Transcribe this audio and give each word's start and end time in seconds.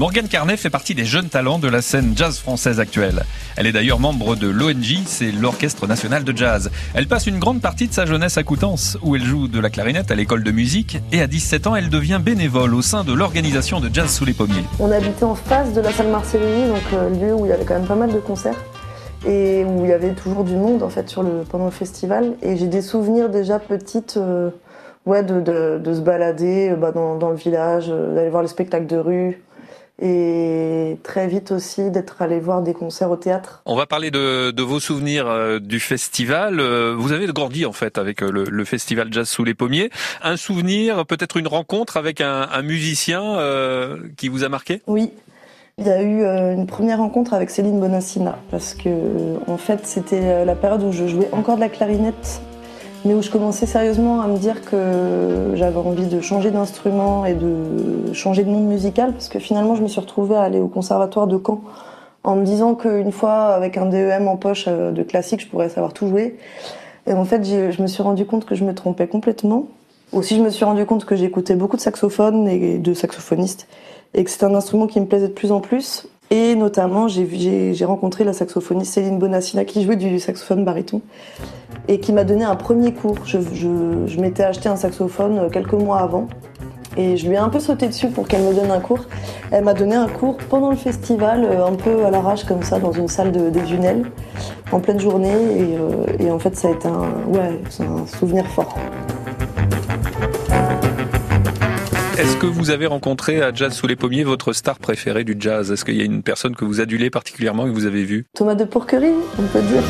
Morgane 0.00 0.28
Carnet 0.28 0.56
fait 0.56 0.70
partie 0.70 0.94
des 0.94 1.04
jeunes 1.04 1.28
talents 1.28 1.58
de 1.58 1.68
la 1.68 1.82
scène 1.82 2.14
jazz 2.16 2.38
française 2.38 2.80
actuelle. 2.80 3.22
Elle 3.58 3.66
est 3.66 3.72
d'ailleurs 3.72 4.00
membre 4.00 4.34
de 4.34 4.48
l'ONJ, 4.48 5.02
c'est 5.04 5.30
l'Orchestre 5.30 5.86
National 5.86 6.24
de 6.24 6.34
Jazz. 6.34 6.70
Elle 6.94 7.06
passe 7.06 7.26
une 7.26 7.38
grande 7.38 7.60
partie 7.60 7.86
de 7.86 7.92
sa 7.92 8.06
jeunesse 8.06 8.38
à 8.38 8.42
Coutances, 8.42 8.96
où 9.02 9.14
elle 9.14 9.22
joue 9.22 9.46
de 9.46 9.60
la 9.60 9.68
clarinette 9.68 10.10
à 10.10 10.14
l'école 10.14 10.42
de 10.42 10.52
musique, 10.52 10.96
et 11.12 11.20
à 11.20 11.26
17 11.26 11.66
ans, 11.66 11.76
elle 11.76 11.90
devient 11.90 12.18
bénévole 12.18 12.74
au 12.74 12.80
sein 12.80 13.04
de 13.04 13.12
l'organisation 13.12 13.78
de 13.78 13.90
Jazz 13.92 14.10
sous 14.10 14.24
les 14.24 14.32
pommiers. 14.32 14.64
On 14.78 14.90
habitait 14.90 15.24
en 15.24 15.34
face 15.34 15.74
de 15.74 15.82
la 15.82 15.92
salle 15.92 16.08
Marcellini, 16.08 16.68
donc 16.68 16.80
euh, 16.94 17.10
lieu 17.10 17.34
où 17.34 17.44
il 17.44 17.50
y 17.50 17.52
avait 17.52 17.66
quand 17.66 17.74
même 17.74 17.86
pas 17.86 17.94
mal 17.94 18.10
de 18.10 18.20
concerts 18.20 18.56
et 19.26 19.66
où 19.66 19.84
il 19.84 19.90
y 19.90 19.92
avait 19.92 20.14
toujours 20.14 20.44
du 20.44 20.56
monde 20.56 20.82
en 20.82 20.88
fait 20.88 21.10
sur 21.10 21.22
le, 21.22 21.42
pendant 21.46 21.66
le 21.66 21.70
festival. 21.70 22.36
Et 22.40 22.56
j'ai 22.56 22.68
des 22.68 22.80
souvenirs 22.80 23.28
déjà 23.28 23.58
petites, 23.58 24.16
euh, 24.16 24.48
ouais, 25.04 25.22
de, 25.22 25.82
se 25.84 26.00
balader 26.00 26.70
euh, 26.70 26.76
bah, 26.76 26.90
dans, 26.90 27.16
dans, 27.16 27.28
le 27.28 27.36
village, 27.36 27.88
d'aller 27.88 28.30
voir 28.30 28.40
les 28.40 28.48
spectacles 28.48 28.86
de 28.86 28.96
rue, 28.96 29.42
et 30.00 30.98
très 31.02 31.26
vite 31.26 31.52
aussi 31.52 31.90
d'être 31.90 32.22
allé 32.22 32.40
voir 32.40 32.62
des 32.62 32.72
concerts 32.72 33.10
au 33.10 33.16
théâtre. 33.16 33.62
On 33.66 33.76
va 33.76 33.86
parler 33.86 34.10
de, 34.10 34.50
de 34.50 34.62
vos 34.62 34.80
souvenirs 34.80 35.26
euh, 35.26 35.58
du 35.58 35.78
festival. 35.78 36.58
Euh, 36.58 36.94
vous 36.96 37.12
avez 37.12 37.26
grandi 37.26 37.66
en 37.66 37.72
fait 37.72 37.98
avec 37.98 38.22
euh, 38.22 38.30
le, 38.30 38.44
le, 38.44 38.64
festival 38.64 39.12
Jazz 39.12 39.28
sous 39.28 39.44
les 39.44 39.54
pommiers. 39.54 39.90
Un 40.22 40.36
souvenir, 40.36 41.04
peut-être 41.04 41.36
une 41.36 41.48
rencontre 41.48 41.96
avec 41.96 42.20
un, 42.20 42.48
un 42.50 42.62
musicien 42.62 43.20
qui 44.16 44.28
vous 44.28 44.44
a 44.44 44.48
marqué? 44.48 44.82
Oui. 44.86 45.10
Il 45.78 45.86
y 45.86 45.90
a 45.90 46.02
eu 46.02 46.24
une 46.54 46.66
première 46.66 46.98
rencontre 46.98 47.32
avec 47.32 47.50
Céline 47.50 47.80
Bonassina 47.80 48.38
parce 48.50 48.74
que 48.74 48.90
en 49.46 49.56
fait 49.56 49.86
c'était 49.86 50.44
la 50.44 50.54
période 50.54 50.82
où 50.82 50.92
je 50.92 51.06
jouais 51.06 51.28
encore 51.32 51.56
de 51.56 51.60
la 51.60 51.68
clarinette 51.68 52.42
mais 53.04 53.14
où 53.14 53.22
je 53.22 53.30
commençais 53.30 53.66
sérieusement 53.66 54.20
à 54.20 54.26
me 54.26 54.36
dire 54.36 54.62
que 54.64 55.52
j'avais 55.54 55.76
envie 55.78 56.06
de 56.06 56.20
changer 56.20 56.50
d'instrument 56.50 57.24
et 57.24 57.34
de 57.34 58.12
changer 58.12 58.44
de 58.44 58.50
monde 58.50 58.66
musical, 58.66 59.12
parce 59.12 59.28
que 59.28 59.38
finalement 59.38 59.74
je 59.74 59.82
me 59.82 59.88
suis 59.88 60.00
retrouvée 60.00 60.36
à 60.36 60.42
aller 60.42 60.60
au 60.60 60.68
conservatoire 60.68 61.26
de 61.26 61.40
Caen 61.44 61.62
en 62.24 62.36
me 62.36 62.44
disant 62.44 62.74
qu'une 62.74 63.12
fois 63.12 63.54
avec 63.54 63.76
un 63.76 63.86
DEM 63.86 64.28
en 64.28 64.36
poche 64.36 64.66
euh, 64.68 64.92
de 64.92 65.02
classique, 65.02 65.40
je 65.40 65.48
pourrais 65.48 65.68
savoir 65.68 65.92
tout 65.92 66.06
jouer. 66.08 66.36
Et 67.06 67.14
en 67.14 67.24
fait, 67.24 67.44
je 67.44 67.80
me 67.80 67.86
suis 67.86 68.02
rendu 68.02 68.26
compte 68.26 68.44
que 68.44 68.54
je 68.54 68.62
me 68.62 68.74
trompais 68.74 69.06
complètement. 69.06 69.66
Aussi, 70.12 70.36
je 70.36 70.42
me 70.42 70.50
suis 70.50 70.64
rendu 70.64 70.84
compte 70.84 71.06
que 71.06 71.16
j'écoutais 71.16 71.54
beaucoup 71.54 71.76
de 71.76 71.80
saxophones 71.80 72.46
et 72.46 72.78
de 72.78 72.94
saxophonistes, 72.94 73.68
et 74.12 74.22
que 74.22 74.30
c'est 74.30 74.44
un 74.44 74.54
instrument 74.54 74.86
qui 74.86 75.00
me 75.00 75.06
plaisait 75.06 75.28
de 75.28 75.32
plus 75.32 75.50
en 75.50 75.60
plus. 75.60 76.06
Et 76.32 76.54
notamment, 76.54 77.08
j'ai 77.08 77.84
rencontré 77.84 78.22
la 78.22 78.32
saxophoniste 78.32 78.94
Céline 78.94 79.18
Bonassina 79.18 79.64
qui 79.64 79.82
jouait 79.82 79.96
du 79.96 80.20
saxophone 80.20 80.64
baryton 80.64 81.02
et 81.88 81.98
qui 81.98 82.12
m'a 82.12 82.22
donné 82.22 82.44
un 82.44 82.54
premier 82.54 82.94
cours. 82.94 83.16
Je, 83.24 84.20
m'étais 84.20 84.44
acheté 84.44 84.68
un 84.68 84.76
saxophone 84.76 85.50
quelques 85.50 85.72
mois 85.72 85.98
avant 85.98 86.28
et 86.96 87.16
je 87.16 87.26
lui 87.26 87.34
ai 87.34 87.38
un 87.38 87.48
peu 87.48 87.58
sauté 87.58 87.88
dessus 87.88 88.08
pour 88.08 88.28
qu'elle 88.28 88.42
me 88.42 88.54
donne 88.54 88.70
un 88.70 88.78
cours. 88.78 89.06
Elle 89.50 89.64
m'a 89.64 89.74
donné 89.74 89.96
un 89.96 90.06
cours 90.08 90.36
pendant 90.48 90.70
le 90.70 90.76
festival, 90.76 91.44
euh, 91.44 91.66
un 91.66 91.74
peu 91.74 92.04
à 92.04 92.10
l'arrache 92.10 92.44
comme 92.44 92.62
ça, 92.62 92.78
dans 92.78 92.92
une 92.92 93.08
salle 93.08 93.32
de, 93.32 93.48
des 93.48 93.64
Junelles, 93.66 94.04
en 94.72 94.80
pleine 94.80 94.98
journée. 94.98 95.28
Et, 95.28 95.76
euh, 95.78 96.06
et, 96.18 96.30
en 96.30 96.38
fait, 96.38 96.56
ça 96.56 96.68
a 96.68 96.70
été 96.72 96.88
un, 96.88 97.32
ouais, 97.32 97.60
un 97.80 98.06
souvenir 98.06 98.46
fort. 98.46 98.74
Est-ce 102.20 102.36
que 102.36 102.44
vous 102.44 102.68
avez 102.68 102.84
rencontré 102.84 103.40
à 103.40 103.50
Jazz 103.50 103.72
sous 103.72 103.86
les 103.86 103.96
pommiers 103.96 104.24
votre 104.24 104.52
star 104.52 104.78
préférée 104.78 105.24
du 105.24 105.36
jazz? 105.38 105.72
Est-ce 105.72 105.86
qu'il 105.86 105.96
y 105.96 106.02
a 106.02 106.04
une 106.04 106.22
personne 106.22 106.54
que 106.54 106.66
vous 106.66 106.82
adulez 106.82 107.08
particulièrement 107.08 107.64
que 107.64 107.70
vous 107.70 107.86
avez 107.86 108.04
vue? 108.04 108.26
Thomas 108.34 108.54
de 108.54 108.64
Porquerie, 108.64 109.14
on 109.38 109.42
peut 109.44 109.62
dire. 109.62 109.82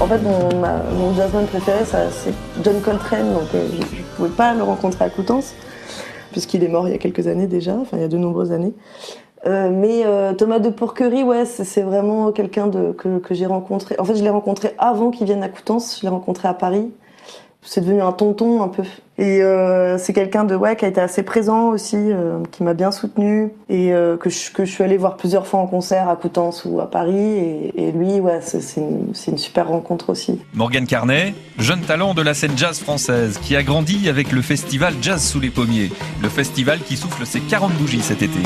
En 0.00 0.06
fait, 0.06 0.18
mon, 0.18 0.60
ma, 0.60 0.84
mon 0.96 1.12
jazzman 1.12 1.44
préféré, 1.48 1.80
c'est 1.84 2.32
John 2.62 2.80
Coltrane, 2.80 3.32
donc 3.34 3.48
euh, 3.52 3.66
je 3.72 3.78
ne 3.78 4.02
pouvais 4.14 4.28
pas 4.28 4.54
le 4.54 4.62
rencontrer 4.62 5.06
à 5.06 5.10
Coutances, 5.10 5.54
puisqu'il 6.30 6.62
est 6.62 6.68
mort 6.68 6.86
il 6.86 6.92
y 6.92 6.94
a 6.94 6.98
quelques 6.98 7.26
années 7.26 7.48
déjà, 7.48 7.74
enfin 7.74 7.96
il 7.96 8.02
y 8.02 8.04
a 8.04 8.08
de 8.08 8.16
nombreuses 8.16 8.52
années. 8.52 8.74
Euh, 9.44 9.70
mais 9.72 10.06
euh, 10.06 10.34
Thomas 10.34 10.60
de 10.60 10.70
Porquerie, 10.70 11.24
ouais, 11.24 11.46
c'est 11.46 11.82
vraiment 11.82 12.30
quelqu'un 12.30 12.70
que, 12.96 13.18
que 13.18 13.34
j'ai 13.34 13.46
rencontré. 13.46 13.96
En 13.98 14.04
fait, 14.04 14.14
je 14.14 14.22
l'ai 14.22 14.30
rencontré 14.30 14.72
avant 14.78 15.10
qu'il 15.10 15.26
vienne 15.26 15.42
à 15.42 15.48
Coutances, 15.48 15.98
je 15.98 16.02
l'ai 16.02 16.10
rencontré 16.10 16.46
à 16.46 16.54
Paris 16.54 16.92
c'est 17.62 17.82
devenu 17.82 18.00
un 18.00 18.12
tonton 18.12 18.62
un 18.62 18.68
peu. 18.68 18.82
Et 19.18 19.42
euh, 19.42 19.98
c'est 19.98 20.14
quelqu'un 20.14 20.44
de 20.44 20.54
ouais 20.54 20.76
qui 20.76 20.86
a 20.86 20.88
été 20.88 21.00
assez 21.00 21.22
présent 21.22 21.68
aussi, 21.68 21.96
euh, 21.96 22.38
qui 22.52 22.62
m'a 22.62 22.72
bien 22.72 22.90
soutenu 22.90 23.50
et 23.68 23.92
euh, 23.92 24.16
que, 24.16 24.30
je, 24.30 24.50
que 24.50 24.64
je 24.64 24.70
suis 24.70 24.82
allée 24.82 24.96
voir 24.96 25.18
plusieurs 25.18 25.46
fois 25.46 25.60
en 25.60 25.66
concert 25.66 26.08
à 26.08 26.16
Coutances 26.16 26.64
ou 26.64 26.80
à 26.80 26.90
Paris. 26.90 27.70
Et, 27.76 27.92
lui, 27.92 28.18
ouais, 28.18 28.40
c'est 28.40 28.80
une, 28.80 29.12
une, 29.26 29.38
super 29.38 29.68
rencontre 29.68 30.08
aussi. 30.08 30.40
Morgane 30.54 30.86
Carnet, 30.86 31.34
jeune 31.58 31.82
talent 31.82 32.14
de 32.14 32.22
la 32.22 32.32
scène 32.32 32.56
jazz 32.56 32.78
française, 32.78 33.38
qui 33.42 33.56
a 33.56 33.62
grandi 33.62 34.08
avec 34.08 34.32
le 34.32 34.40
festival 34.40 34.94
Jazz 35.02 35.22
sous 35.22 35.40
les 35.40 35.50
pommiers, 35.50 35.90
le 36.22 36.28
festival 36.30 36.78
qui 36.78 36.96
souffle 36.96 37.26
ses 37.26 37.40
40 37.40 37.72
bougies 37.74 38.00
cet 38.00 38.22
été. 38.22 38.38